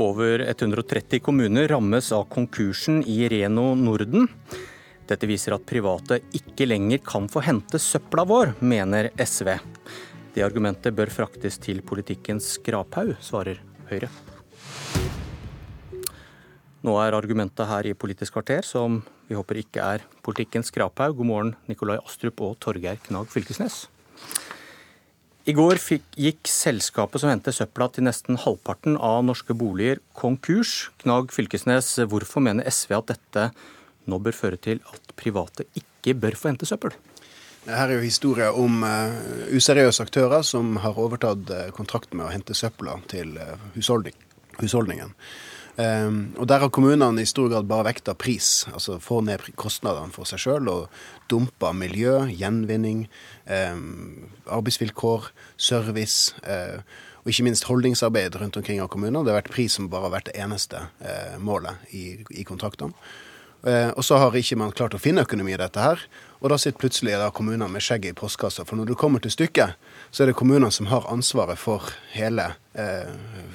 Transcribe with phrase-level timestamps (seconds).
[0.00, 4.28] Over 130 kommuner rammes av konkursen i Reno Norden.
[5.04, 9.50] Dette viser at private ikke lenger kan få hente søpla vår, mener SV.
[10.32, 13.60] Det argumentet bør fraktes til politikkens skraphaug, svarer
[13.90, 14.08] Høyre.
[16.80, 21.18] Nå er argumentet her i Politisk kvarter, som vi håper ikke er politikkens skraphaug.
[21.20, 23.82] God morgen, Nikolai Astrup og Torgeir Knag Fylkesnes.
[25.48, 30.90] I går fikk, gikk selskapet som henter søpla til nesten halvparten av norske boliger konkurs.
[31.00, 33.46] Knag Fylkesnes, hvorfor mener SV at dette
[34.10, 36.92] nå bør føre til at private ikke bør få hente søppel?
[37.64, 39.16] Her er jo historier om uh,
[39.56, 44.16] useriøse aktører som har overtatt kontrakt kontrakten med å hente søpla til uh, husholdning,
[44.60, 45.16] husholdningen.
[45.80, 50.12] Um, og Der har kommunene i stor grad bare vekta pris, altså få ned kostnadene
[50.12, 53.06] for seg sjøl, og dumpa miljø, gjenvinning,
[53.46, 56.34] um, arbeidsvilkår, service.
[56.44, 56.82] Uh,
[57.20, 59.24] og ikke minst holdningsarbeid rundt omkring av kommunene.
[59.24, 62.96] Det har vært pris som bare har vært det eneste uh, målet i, i kontraktene.
[63.60, 66.02] Uh, og så har ikke man klart å finne økonomi i dette her.
[66.40, 68.64] Og da sitter plutselig da kommunene med skjegget i postkassa.
[68.68, 69.76] For når du kommer til stykket,
[70.10, 73.10] så er det kommunene som har ansvaret for hele eh,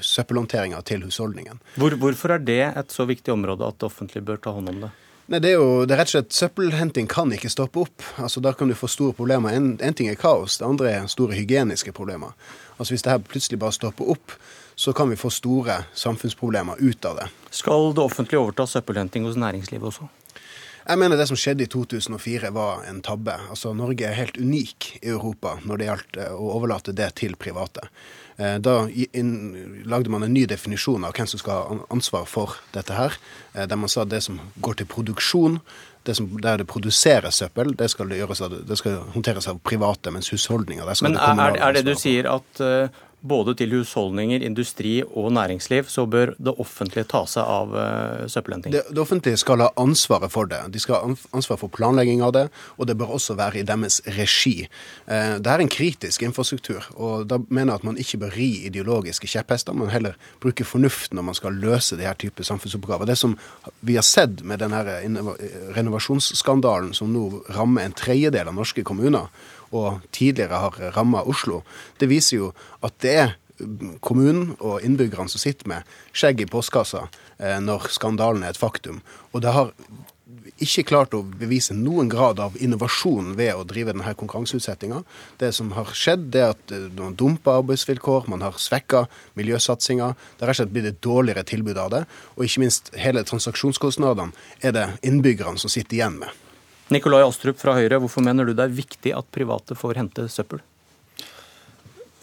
[0.05, 1.61] søppelhåndteringa til husholdningen.
[1.81, 4.85] Hvor, hvorfor er det et så viktig område at det offentlige bør ta hånd om
[4.85, 4.91] det?
[5.25, 8.03] Nei, det er jo det er rett og slett Søppelhenting kan ikke stoppe opp.
[8.21, 9.55] Altså, Da kan du få store problemer.
[9.57, 12.37] En, en ting er kaos, det andre er store hygieniske problemer.
[12.77, 14.35] Altså Hvis det her plutselig bare stopper opp,
[14.75, 17.27] så kan vi få store samfunnsproblemer ut av det.
[17.49, 20.11] Skal det offentlige overta søppelhenting hos næringslivet også?
[20.85, 23.33] Jeg mener det som skjedde i 2004 var en tabbe.
[23.49, 27.33] Altså Norge er helt unik i Europa når det gjaldt eh, å overlate det til
[27.41, 27.87] private.
[28.37, 28.75] Eh, da
[29.85, 33.15] lagde man en ny definisjon av hvem som skal ha ansvar for dette her.
[33.53, 35.59] Eh, der man sa det som går til produksjon,
[36.05, 40.11] det som, der det produseres søppel, det skal, det, av, det skal håndteres av private,
[40.13, 42.61] mens husholdninger der skal Men er, er, det du sier at
[43.25, 48.73] både til husholdninger, industri og næringsliv, så bør det offentlige ta seg av uh, søppelhenting?
[48.75, 50.61] Det, det, offentlige skal ha ansvaret for det.
[50.73, 52.45] De skal ha ansvar for planlegging av det,
[52.77, 54.67] og det bør også være i deres regi.
[55.09, 58.65] Uh, det er en kritisk infrastruktur, og da mener jeg at man ikke bør ri
[58.67, 63.09] ideologiske kjepphester, men heller bruke fornuft når man skal løse de her type samfunnsoppgaver.
[63.09, 63.37] Det som
[63.85, 64.81] vi har sett med denne
[65.75, 69.29] renovasjonsskandalen som nå rammer en tredjedel av norske kommuner,
[69.75, 71.63] og tidligere har ramma Oslo,
[71.99, 72.51] det viser jo
[72.85, 73.35] at det er
[74.03, 77.05] kommunen og innbyggerne som sitter med skjegg i postkassa
[77.39, 79.01] eh, når skandalen er et faktum.
[79.31, 79.71] Og det har
[80.63, 85.01] ikke klart å bevise noen grad av innovasjon ved å drive denne konkurranseutsettinga.
[85.41, 89.05] Det som har skjedd, det er at eh, man dumper arbeidsvilkår, man har svekka
[89.39, 90.13] miljøsatsinga.
[90.15, 92.03] Det har rett og slett blitt et dårligere tilbud av det.
[92.37, 94.31] Og ikke minst hele transaksjonskostnadene
[94.63, 96.31] er det innbyggerne som sitter igjen med.
[96.93, 100.61] Nikolai Astrup fra Høyre, hvorfor mener du det er viktig at private får hente søppel?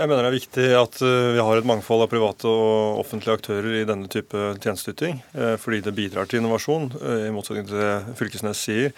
[0.02, 3.36] Jeg mener det er viktig at eh, vi har et mangfold av private og offentlige
[3.38, 5.20] aktører i denne type tjenesteyting.
[5.30, 8.91] Eh, fordi det bidrar til innovasjon, eh, i motsetning til det Fylkesnes sier.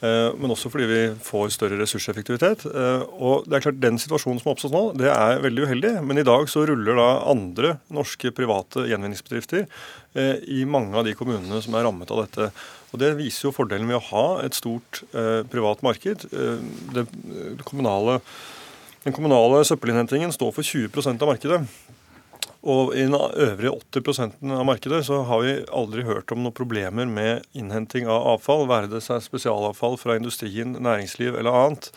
[0.00, 2.64] Men også fordi vi får større ressurseffektivitet.
[3.20, 5.92] Og det er klart Den situasjonen som har oppstått nå, det er veldig uheldig.
[6.08, 9.66] Men i dag så ruller da andre norske private gjenvinningsbedrifter
[10.16, 12.50] i mange av de kommunene som er rammet av dette.
[12.92, 15.02] Og Det viser jo fordelen ved å ha et stort
[15.52, 16.28] privat marked.
[16.96, 17.06] Det
[17.68, 18.22] kommunale,
[19.06, 21.62] den kommunale søppelinnhentingen står for 20% av markedet.
[22.66, 24.18] Og i den øvrige 80
[24.50, 28.90] av markedet så har vi aldri hørt om noen problemer med innhenting av avfall, være
[28.90, 31.92] det seg spesialavfall fra industrien, næringsliv eller annet.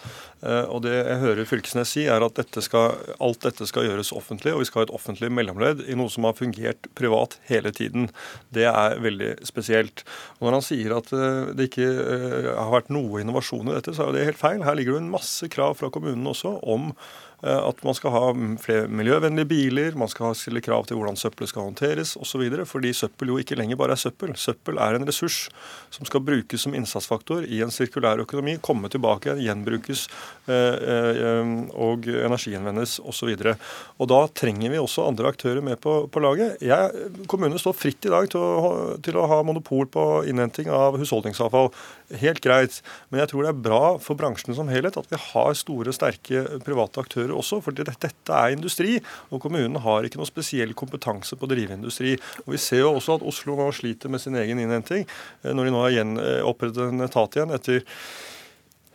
[0.45, 4.13] Eh, og det jeg hører Fylkesnes si, er at dette skal, alt dette skal gjøres
[4.13, 7.73] offentlig, og vi skal ha et offentlig mellomledd i noe som har fungert privat hele
[7.75, 8.05] tiden.
[8.53, 10.05] Det er veldig spesielt.
[10.37, 13.95] Og når han sier at eh, det ikke eh, har vært noe innovasjon i dette,
[13.97, 14.61] så er det helt feil.
[14.67, 16.93] Her ligger det en masse krav fra kommunen også om
[17.41, 18.23] at man skal ha
[18.59, 22.43] flere miljøvennlige biler, man skal stille krav til hvordan søppelet skal håndteres osv.
[22.67, 24.33] Fordi søppel jo ikke lenger bare er søppel.
[24.35, 25.45] Søppel er en ressurs
[25.93, 30.05] som skal brukes som innsatsfaktor i en sirkulær økonomi, komme tilbake, gjenbrukes
[30.51, 33.31] eh, eh, og energigjenvendes osv.
[33.39, 36.59] Da trenger vi også andre aktører med på, på laget.
[36.65, 38.73] Jeg, kommunene står fritt i dag til å,
[39.03, 41.71] til å ha monopol på innhenting av husholdningsavfall.
[42.17, 42.79] Helt greit.
[43.09, 46.45] Men jeg tror det er bra for bransjen som helhet at vi har store, sterke
[46.65, 47.61] private aktører også.
[47.65, 48.97] For dette er industri,
[49.29, 52.15] og kommunen har ikke noe spesiell kompetanse på å drive industri.
[52.45, 55.05] Og Vi ser jo også at Oslo nå sliter med sin egen innhenting,
[55.43, 57.85] eh, når de nå har eh, opprettet en etat igjen etter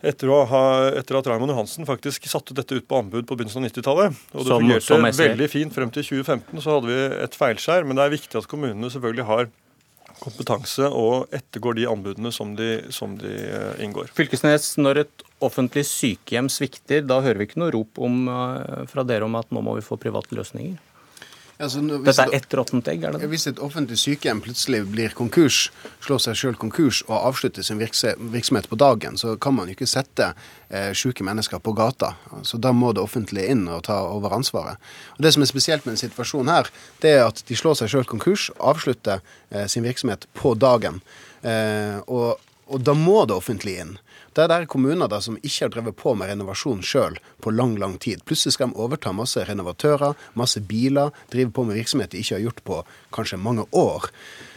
[0.05, 0.63] etter, ha,
[0.99, 4.17] etter, at Raymond Johansen faktisk satte dette ut på anbud på begynnelsen av 90-tallet.
[4.35, 7.87] Og det som, fungerte som veldig fint frem til 2015, så hadde vi et feilskjær.
[7.87, 9.49] Men det er viktig at kommunene selvfølgelig har
[10.23, 14.11] kompetanse og ettergår de anbudene som de, som de eh, inngår.
[14.15, 19.05] Fylkesnes, når et offentlig sykehjem svikter, da hører vi ikke noe rop om, eh, fra
[19.07, 20.79] dere om at nå må vi få private løsninger?
[21.55, 23.03] Altså, Dette er ett råttent egg?
[23.07, 23.29] er det det?
[23.31, 25.69] Hvis et offentlig sykehjem plutselig blir konkurs,
[26.03, 29.87] slår seg sjøl konkurs og avslutter sin virksomhet på dagen, så kan man jo ikke
[29.87, 30.33] sette
[30.67, 32.15] eh, syke mennesker på gata.
[32.43, 34.75] Så Da må det offentlige inn og ta over ansvaret.
[35.15, 37.93] Og Det som er spesielt med denne situasjonen her, det er at de slår seg
[37.93, 40.99] sjøl konkurs, avslutter eh, sin virksomhet på dagen.
[41.41, 42.35] Eh, og,
[42.67, 43.95] og da må det offentlige inn.
[44.35, 47.93] Det er kommuner da som ikke har drevet på med renovasjon sjøl på lang lang
[48.03, 48.19] tid.
[48.27, 52.43] Plutselig skal de overta masse renovatører, masse biler, drive på med virksomhet de ikke har
[52.43, 52.81] gjort på
[53.15, 54.09] kanskje mange år.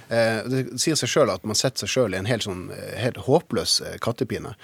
[0.08, 2.96] Eh, det sier seg sjøl at man setter seg sjøl i en helt, sånn, eh,
[3.02, 4.54] helt håpløs eh, kattepine.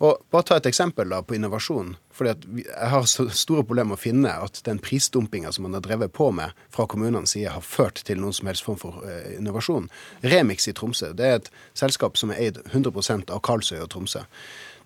[0.00, 1.96] Og Bare ta et eksempel da på innovasjon.
[2.14, 6.12] fordi Jeg har store problemer med å finne at den prisdumpinga som man har drevet
[6.12, 9.02] på med fra kommunenes side, har ført til noen som helst form for
[9.36, 9.90] innovasjon.
[10.22, 14.24] Remix i Tromsø det er et selskap som er eid 100% av Karlsøy og Tromsø.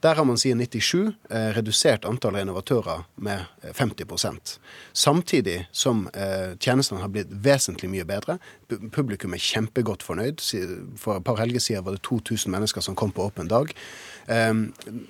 [0.01, 4.59] Der har man siden 97 eh, redusert antallet innovatører med 50 eh,
[4.93, 8.39] Samtidig som eh, tjenestene har blitt vesentlig mye bedre.
[8.95, 10.45] Publikum er kjempegodt fornøyd.
[11.03, 13.75] For et par helger siden var det 2000 mennesker som kom på åpen dag.
[14.31, 14.55] Eh,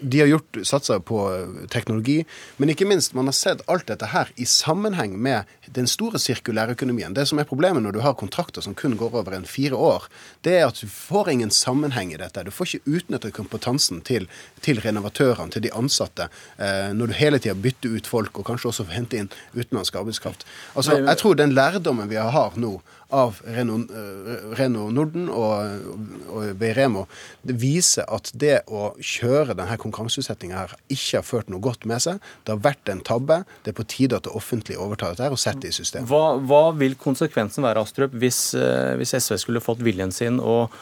[0.01, 2.23] de har gjort, satsa på eh, teknologi,
[2.57, 7.13] men ikke minst, man har sett alt dette her i sammenheng med den store sirkulærøkonomien.
[7.13, 10.09] Det som er problemet når du har kontrakter som kun går over en fire år,
[10.49, 12.47] det er at du får ingen sammenheng i dette.
[12.47, 14.31] Du får ikke utnyttet kompetansen til,
[14.65, 16.29] til renovatørene, til de ansatte,
[16.59, 20.47] eh, når du hele tida bytter ut folk, og kanskje også hente inn utenlandsk arbeidskraft.
[20.75, 22.79] Altså, jeg tror den lærdommen vi har nå,
[23.09, 25.87] av Reno, eh, Norden og,
[26.29, 27.07] og Veiremo,
[27.47, 32.05] det viser at det å kjøre denne konkurranseutsettinga her ikke har ført noe godt med
[32.05, 32.21] seg.
[32.45, 33.41] Det har vært en tabbe.
[33.65, 36.09] Det er på tide at det offentlige overtar dette her og setter det i system.
[36.11, 40.77] Hva, hva, vil konsekvensen være, Astrup, hvis, eh, hvis SV skulle fått viljen sin og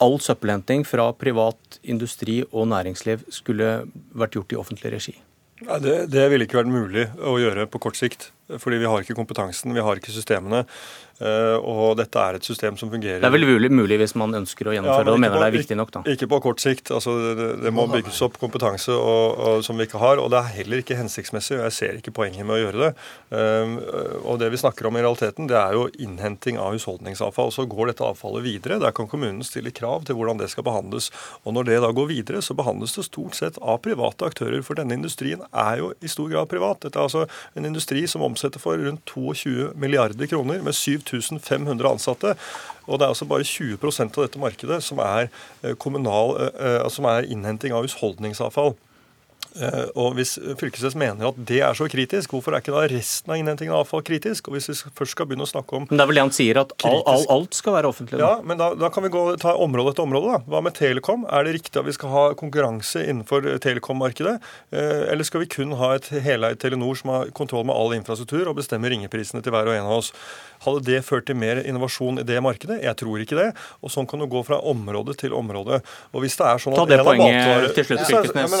[0.00, 3.70] all søppelhenting fra privat industri og næringsliv skulle
[4.16, 5.16] vært gjort i offentlig regi?
[5.60, 8.30] Ja, det, det ville ikke vært mulig å gjøre på kort sikt.
[8.58, 10.64] Fordi vi har ikke kompetansen, vi har ikke systemene.
[11.20, 14.32] Eh, og dette er et system som fungerer Det er vel mulig, mulig hvis man
[14.38, 16.00] ønsker å gjennomføre det og mener på, det er viktig nok, da?
[16.14, 16.88] Ikke på kort sikt.
[16.96, 20.22] Altså, det, det må bygges opp kompetanse og, og, som vi ikke har.
[20.22, 22.90] Og det er heller ikke hensiktsmessig, og jeg ser ikke poenget med å gjøre det.
[23.36, 23.74] Um,
[24.32, 27.52] og det vi snakker om i realiteten, det er jo innhenting av husholdningsavfall.
[27.52, 28.80] Så går dette avfallet videre.
[28.80, 31.10] Der kan kommunen stille krav til hvordan det skal behandles.
[31.44, 34.64] Og når det da går videre, så behandles det stort sett av private aktører.
[34.64, 36.80] For denne industrien er jo i stor grad privat.
[36.86, 37.28] Dette er altså
[37.60, 42.34] en industri som omsetter for rundt 22 milliarder kroner med 7500 ansatte.
[42.86, 45.28] Og det er altså bare 20% av dette markedet som er,
[45.62, 48.74] eh, kommunal, eh, eh, som er innhenting av husholdningsavfall.
[49.58, 53.32] Eh, og Hvis Fylkesnes mener at det er så kritisk, hvorfor er ikke da resten
[53.32, 54.48] av innhentingen av avfall kritisk?
[54.48, 55.86] Og hvis vi først skal begynne å snakke om...
[55.90, 58.20] Men Det er vel det han sier, at all, all, alt skal være offentlig?
[58.20, 58.28] Da.
[58.28, 60.36] Ja, men da, da, kan vi gå ta område etter område.
[60.36, 60.52] da.
[60.54, 61.26] Hva med Telekom?
[61.26, 64.36] Er det riktig at vi skal ha konkurranse innenfor telekom-markedet?
[64.70, 68.46] Eh, eller skal vi kun ha et heleid Telenor som har kontroll med all infrastruktur
[68.50, 70.12] og bestemmer ringeprisene til hver og en av oss?
[70.60, 72.82] Hadde det ført til mer innovasjon i det markedet?
[72.84, 73.48] Jeg tror ikke det.
[73.80, 75.80] Og sånn kan du gå fra område til område.
[76.12, 78.36] Og hvis det er sånn at Ta det poenget til slutt, Fylkesnes.
[78.36, 78.60] Ja, men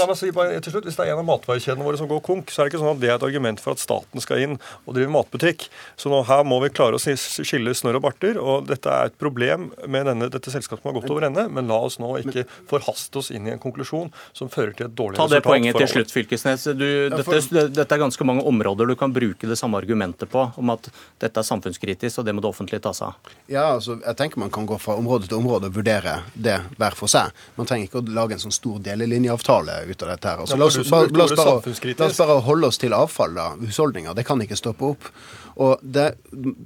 [0.70, 2.72] til slutt, Hvis det er en av matvarekjedene våre som går konk, så er det
[2.72, 4.56] ikke sånn at det er et argument for at staten skal inn
[4.86, 5.66] og drive matbutikk.
[6.00, 8.38] Så nå her må vi klare å skille snørr og barter.
[8.40, 11.46] Og dette er et problem med denne, dette selskapet som har gått over ende.
[11.50, 14.96] Men la oss nå ikke forhaste oss inn i en konklusjon som fører til et
[14.96, 15.34] dårlig resultat.
[15.34, 16.68] Ta det poenget til slutt, Fylkesnes.
[16.78, 20.74] Du, dette, dette er ganske mange områder du kan bruke det samme argumentet på, om
[20.74, 20.90] at
[21.22, 23.34] dette er samfunnskritisk og det må det offentlige ta seg av?
[23.50, 26.96] Ja, altså, jeg tenker man kan gå fra område til område og vurdere det hver
[26.98, 27.34] for seg.
[27.58, 30.44] Man trenger ikke å lage en sånn stor delelinjeavtale ut av dette her.
[30.44, 33.50] Altså, la, oss, bare, la, oss bare, la, oss bare, holde oss til avfall, da.
[33.60, 34.16] Husholdninger.
[34.16, 35.10] Det kan ikke stoppe opp.
[35.56, 36.14] Og det,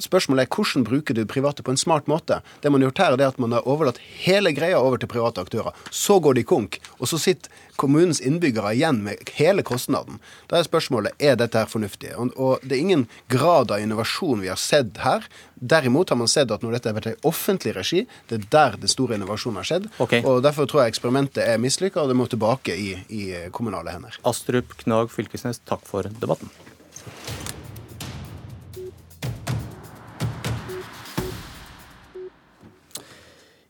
[0.04, 2.40] Spørsmålet er hvordan bruker du private på en smart måte.
[2.60, 5.40] Det man har gjort her, er at man har overlatt hele greia over til private
[5.40, 5.76] aktører.
[5.90, 10.20] Så går de konk, og så sitter kommunens innbyggere igjen med hele kostnaden.
[10.50, 12.12] Da er spørsmålet er dette her fornuftig.
[12.16, 15.26] Og, det er ingen grad av innovasjon vi har sett her.
[15.54, 18.78] Derimot har man sett at når dette har vært i offentlig regi, det er der
[18.84, 19.88] det store innovasjonen har skjedd.
[19.98, 20.22] Okay.
[20.22, 23.24] Og Derfor tror jeg eksperimentet er mislykka, og det må tilbake i, i
[23.54, 24.20] kommunale hender.
[24.28, 26.52] Astrup Knag Fylkesnes, takk for debatten.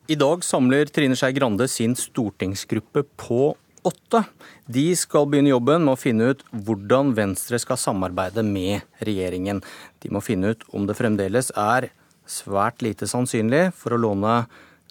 [0.04, 3.54] I dag samler Trine Skei Grande sin stortingsgruppe på
[3.88, 4.20] åtte.
[4.68, 9.62] De skal begynne jobben med å finne ut hvordan Venstre skal samarbeide med regjeringen.
[10.04, 11.88] De må finne ut om det fremdeles er
[12.28, 14.42] svært lite sannsynlig, for å låne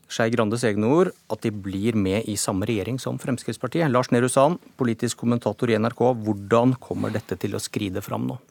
[0.10, 3.94] Skei Grandes egne ord, at de blir med i samme regjering som Fremskrittspartiet.
[3.94, 8.42] Lars Nehru Sand, politisk kommentator i NRK, hvordan kommer dette til å skride fram nå?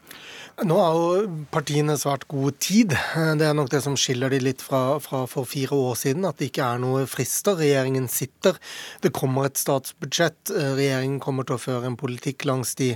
[0.61, 2.92] Nå har jo partiene svært god tid.
[2.92, 6.37] Det er nok det som skiller de litt fra, fra, for fire år siden, at
[6.38, 7.56] det ikke er noe frister.
[7.56, 8.59] Regjeringen sitter.
[9.00, 10.52] Det kommer et statsbudsjett.
[10.52, 12.90] Regjeringen kommer til å føre en politikk langs de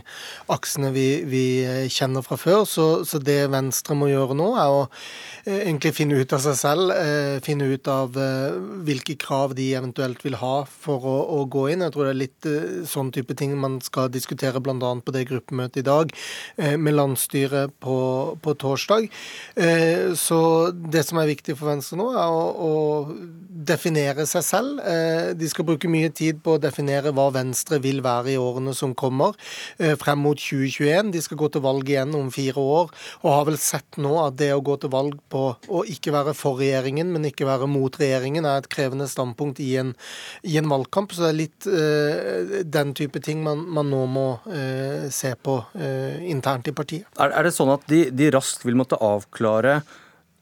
[0.53, 1.45] aksene vi, vi
[1.93, 2.67] kjenner fra før.
[2.69, 6.61] Så, så, det Venstre må gjøre nå, er å eh, egentlig finne ut av seg
[6.61, 6.93] selv.
[6.93, 11.71] Eh, finne ut av eh, hvilke krav de eventuelt vil ha for å, å gå
[11.73, 11.87] inn.
[11.89, 12.53] Jeg tror det er litt
[12.93, 14.77] sånn type ting man skal diskutere bl.a.
[14.77, 16.13] på det gruppemøtet i dag
[16.77, 19.09] med landsstyret styret på, på torsdag.
[19.57, 24.81] Eh, så det som er viktig for Venstre nå, er å, å definere seg selv.
[24.81, 28.75] Eh, de skal bruke mye tid på å definere hva Venstre vil være i årene
[28.77, 29.35] som kommer,
[29.79, 31.13] eh, frem mot 2021.
[31.15, 34.37] De skal gå til valg igjen om fire år, og har vel sett nå at
[34.37, 37.93] det å gå til valg på å ikke være for regjeringen, men ikke være mot
[37.97, 39.95] regjeringen, er et krevende standpunkt i en,
[40.45, 41.13] i en valgkamp.
[41.13, 41.67] Så det er litt
[42.71, 44.27] den type ting man, man nå må
[45.13, 45.55] se på
[46.27, 47.07] internt i partiet.
[47.19, 49.81] Er, er det sånn at de, de raskt vil måtte avklare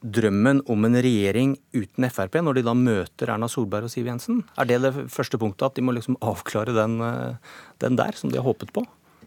[0.05, 4.43] drømmen om en regjering uten Frp, når de da møter Erna Solberg og Siv Jensen?
[4.59, 8.29] Er det det første punktet, at de må liksom avklare den, eh, den der, som
[8.29, 8.85] de har håpet på?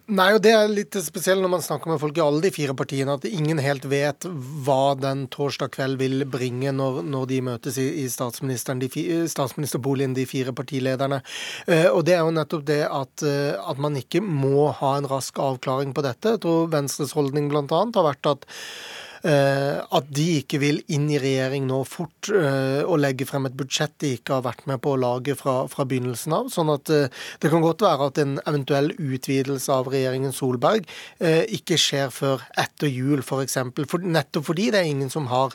[0.08, 2.72] Nei, og det er litt spesielt når man snakker med folk i alle de fire
[2.72, 4.24] partiene, at ingen helt vet
[4.64, 10.24] hva den torsdag kveld vil bringe når, når de møtes i, i de, statsministerboligen, de
[10.30, 11.20] fire partilederne.
[11.66, 15.10] Eh, og det er jo nettopp det at, uh, at, man ikke må ha en
[15.12, 16.38] rask avklaring på dette.
[16.38, 17.66] Jeg tror Venstres holdning bl.a.
[17.68, 23.00] har vært at Eh, at de ikke vil inn i regjering nå fort eh, og
[23.02, 26.34] legge frem et budsjett de ikke har vært med på å lage fra, fra begynnelsen
[26.36, 26.50] av.
[26.52, 27.10] Sånn at eh,
[27.42, 30.86] det kan godt være at en eventuell utvidelse av regjeringen Solberg
[31.18, 33.28] ikke skjer før etter jul, f.eks.
[33.28, 33.86] For eksempel.
[33.90, 35.54] for, nettopp fordi det er ingen som har,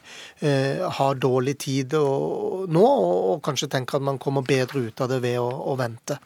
[0.98, 5.12] har dårlig tid og, nå, og, og, kanskje tenker at man kommer bedre ut av
[5.12, 6.20] det ved å, å vente.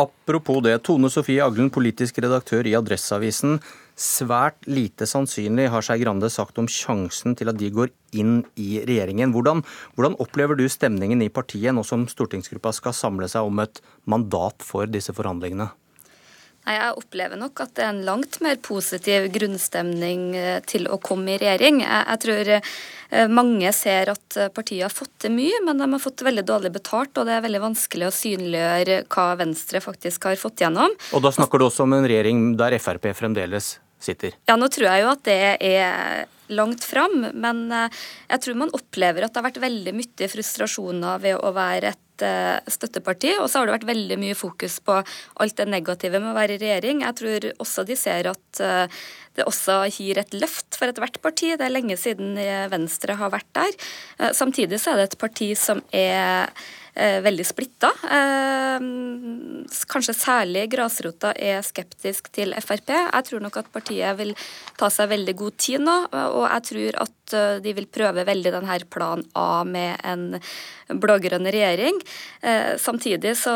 [0.00, 3.58] Apropos det, Tone Sofie Aglen, politisk redaktør i Adresseavisen.
[4.00, 8.80] Svært lite sannsynlig, har Skei Grande sagt om sjansen til at de går inn i
[8.88, 9.34] regjeringen.
[9.34, 9.60] Hvordan,
[9.92, 14.64] hvordan, opplever du stemningen i partiet nå som stortingsgruppa skal samle seg om et mandat
[14.64, 15.68] for disse forhandlingene?
[16.64, 20.96] Nei, Jeg opplever nok at det er en langt mer positiv grunnstemning eh, til å
[21.00, 21.82] komme i regjering.
[21.84, 26.04] Jeg, tror eh, mange ser at eh, partiet har fått til mye, men de har
[26.04, 30.40] fått veldig dårlig betalt, og det er veldig vanskelig å synliggjøre hva Venstre faktisk har
[30.40, 30.96] fått gjennom.
[31.12, 34.36] Og da snakker du også om en regjering der Frp fremdeles sitter?
[34.48, 35.40] Ja, nå tror jeg jo at det
[35.70, 41.20] er langt fram, men jeg tror man opplever at det har vært veldig mye frustrasjoner
[41.22, 43.34] ved å være et Eh, støtteparti.
[43.40, 46.56] Og så har det vært veldig mye fokus på alt det negative med å være
[46.56, 47.04] i regjering.
[47.06, 48.98] Jeg tror også de ser at eh,
[49.38, 51.54] det også gir et løft for ethvert parti.
[51.56, 52.36] Det er lenge siden
[52.72, 53.78] Venstre har vært der.
[54.18, 56.52] Eh, samtidig så er det et parti som er
[56.89, 56.89] Eh,
[57.24, 57.90] veldig splitta.
[58.04, 58.84] Eh,
[59.90, 62.92] kanskje særlig grasrota er skeptisk til Frp.
[62.92, 64.34] Jeg tror nok at partiet vil
[64.80, 68.54] ta seg veldig god tid nå, og jeg tror at eh, de vil prøve veldig
[68.56, 70.40] denne plan A med en
[70.90, 72.00] blå-grønn regjering.
[72.82, 73.52] Samtidig så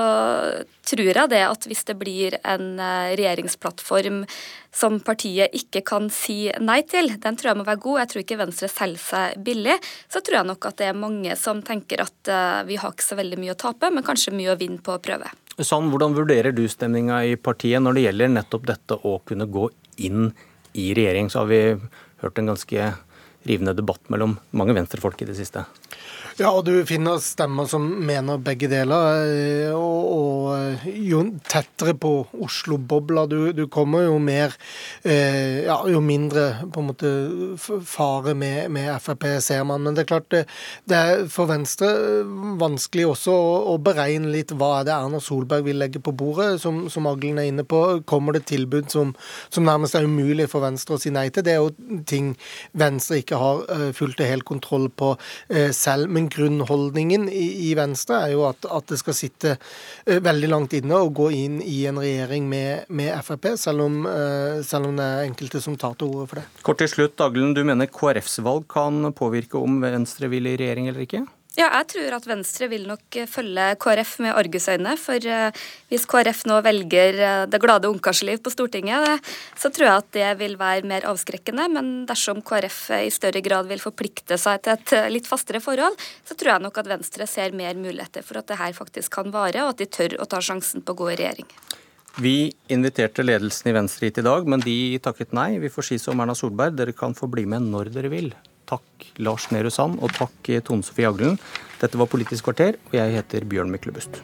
[0.87, 4.21] tror jeg det at hvis det blir en regjeringsplattform
[4.75, 8.01] som partiet ikke kan si nei til, den tror jeg må være god.
[8.03, 9.77] Jeg tror ikke Venstre selger seg billig.
[10.11, 13.07] Så tror jeg nok at det er mange som tenker at uh, vi har ikke
[13.07, 15.31] så veldig mye å tape, men kanskje mye å vinne på å prøve.
[15.55, 19.69] Sånn, Hvordan vurderer du stemninga i partiet når det gjelder nettopp dette å kunne gå
[20.03, 20.33] inn
[20.75, 21.31] i regjering?
[21.31, 21.61] Så har vi
[22.25, 22.89] hørt en ganske
[23.49, 25.65] rivende debatt mellom mange venstrefolk i det siste.
[26.35, 29.21] Ja, og du finner stemmer som mener begge deler.
[29.23, 32.11] Eh, og, og jo tettere på
[32.43, 34.57] Oslo-bobla du, du, kommer, jo mer
[35.07, 37.13] eh, Ja, jo mindre på en måte
[37.87, 39.85] fare med, med, Frp ser man.
[39.87, 40.43] Men det er klart det,
[40.91, 41.93] det er for Venstre
[42.59, 46.59] vanskelig også å, å, beregne litt hva er det Erna Solberg vil legge på bordet.
[46.65, 49.15] Som, som Aglen er inne på, kommer det tilbud som,
[49.55, 51.47] som, nærmest er umulig for Venstre å si nei til.
[51.47, 52.35] Det er jo ting
[52.75, 56.11] Venstre ikke har uh, fullt og helt kontroll på uh, selv.
[56.11, 61.01] men grunnholdningen i, Venstre er jo at, at det skal sitte uh, veldig langt inne
[61.01, 64.03] og gå inn i en regjering med, med Frp, selv om,
[64.65, 66.45] selv om, det er enkelte som tar til orde for det.
[66.67, 70.91] Kort til slutt, Daglen, du mener KrFs valg kan påvirke om Venstre vil i regjering
[70.91, 71.25] eller ikke?
[71.55, 74.97] Ja, jeg tror at Venstre vil nok følge KrF med argusøyne.
[74.99, 79.87] For eh, hvis KrF nå velger eh, det glade ungkarsliv på Stortinget, eh, så tror
[79.87, 81.69] jeg at det vil være mer avskrekkende.
[81.77, 85.95] Men dersom KrF i større grad vil forplikte seg til et litt fastere forhold,
[86.27, 89.31] så tror jeg nok at Venstre ser mer muligheter for at det her faktisk kan
[89.35, 91.53] vare, og at de tør å ta sjansen på å gå i regjering.
[92.19, 95.53] Vi inviterte ledelsen i Venstre hit i dag, men de takket nei.
[95.63, 98.33] Vi får si som Erna Solberg, dere kan få bli med når dere vil.
[98.75, 101.39] Takk Lars Nehru Sand, og takk Tone Sofie Aglen.
[101.81, 104.23] Dette var Politisk kvarter, og jeg heter Bjørn Myklebust.